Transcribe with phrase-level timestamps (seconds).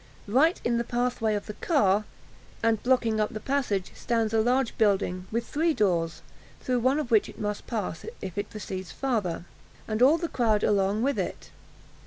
[0.27, 2.05] Right in the pathway of the car,
[2.63, 6.23] and blocking up the passage, stands a large building, with three doors,
[6.59, 9.45] through one of which it must pass, if it proceeds farther,
[9.87, 11.51] and all the crowd along with it.